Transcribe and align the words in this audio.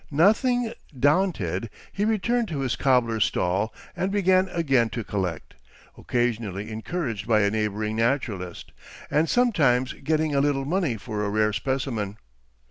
Nothing 0.09 0.73
daunted, 0.99 1.69
he 1.91 2.05
returned 2.05 2.47
to 2.47 2.61
his 2.61 2.75
cobbler's 2.75 3.23
stall, 3.23 3.71
and 3.95 4.11
began 4.11 4.49
again 4.49 4.89
to 4.89 5.03
collect, 5.03 5.53
occasionally 5.95 6.71
encouraged 6.71 7.27
by 7.27 7.41
a 7.41 7.51
neighboring 7.51 7.97
naturalist, 7.97 8.71
and 9.11 9.29
sometimes 9.29 9.93
getting 9.93 10.33
a 10.33 10.41
little 10.41 10.65
money 10.65 10.97
for 10.97 11.23
a 11.23 11.29
rare 11.29 11.53
specimen. 11.53 12.17